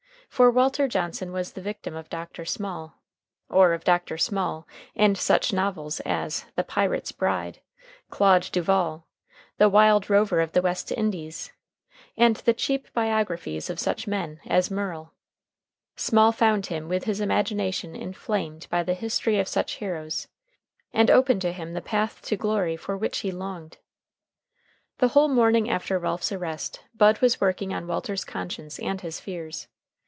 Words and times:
For 0.29 0.49
Walter 0.49 0.87
Johnson 0.87 1.33
was 1.33 1.53
the 1.53 1.61
victim 1.61 1.93
of 1.93 2.09
Dr. 2.09 2.45
Small, 2.45 2.97
or 3.49 3.73
of 3.73 3.83
Dr. 3.83 4.17
Small 4.17 4.65
and 4.95 5.17
such 5.17 5.51
novels 5.51 5.99
as 5.99 6.45
"The 6.55 6.63
Pirate's 6.63 7.11
Bride," 7.11 7.59
"Claude 8.09 8.43
Duval," 8.51 9.05
"The 9.57 9.67
Wild 9.67 10.09
Rover 10.09 10.39
of 10.39 10.53
the 10.53 10.61
West 10.61 10.89
Indies," 10.93 11.51
and 12.15 12.37
the 12.37 12.53
cheap 12.53 12.91
biographies 12.93 13.69
of 13.69 13.77
such 13.77 14.07
men 14.07 14.39
as 14.47 14.71
Murrell. 14.71 15.13
Small 15.97 16.31
found 16.31 16.67
him 16.67 16.87
with 16.87 17.03
his 17.03 17.19
imagination 17.19 17.93
inflamed 17.93 18.67
by 18.69 18.83
the 18.83 18.93
history 18.95 19.37
of 19.37 19.49
such 19.49 19.73
heroes, 19.73 20.29
and 20.93 21.11
opened 21.11 21.41
to 21.41 21.51
him 21.51 21.73
the 21.73 21.81
path 21.81 22.21
to 22.23 22.37
glory 22.37 22.77
for 22.77 22.95
which 22.95 23.19
he 23.19 23.33
longed. 23.33 23.79
The 24.99 25.09
whole 25.09 25.27
morning 25.27 25.69
after 25.69 25.99
Ralph's 25.99 26.31
arrest 26.31 26.79
Bud 26.95 27.19
was 27.19 27.41
working 27.41 27.73
on 27.73 27.85
Walter's 27.85 28.23
conscience 28.23 28.79
and 28.79 29.01
his 29.01 29.19
fears. 29.19 29.67